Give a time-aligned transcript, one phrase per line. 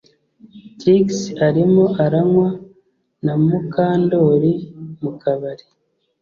[0.77, 1.07] Trix
[1.47, 2.49] arimo aranywa
[3.25, 4.53] na Mukandoli
[5.01, 5.65] mu kabari